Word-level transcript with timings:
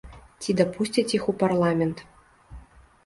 Ці 0.43 0.53
дапусцяць 0.61 1.13
іх 1.17 1.23
у 1.33 1.37
парламент. 1.43 2.03